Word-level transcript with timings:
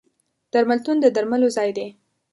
درملتون 0.53 0.97
د 1.01 1.05
درملو 1.15 1.47
ځای 1.57 1.69
دی. 1.77 1.87